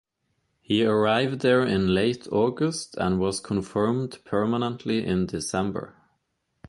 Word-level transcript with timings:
He 0.61 0.83
arrived 0.83 1.41
there 1.41 1.63
in 1.63 1.93
late 1.93 2.27
August 2.31 2.95
and 2.97 3.19
was 3.19 3.39
confirmed 3.39 4.17
permanently 4.25 5.05
in 5.05 5.27
December. 5.27 5.93